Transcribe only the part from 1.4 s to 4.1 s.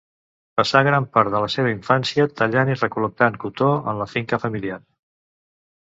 la seva infància tallant i recol·lectant cotó en